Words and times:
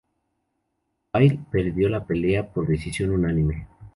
Pyle 1.11 1.39
perdió 1.51 1.87
la 1.87 2.03
pelea 2.03 2.51
por 2.51 2.65
decisión 2.67 3.11
unánime. 3.11 3.67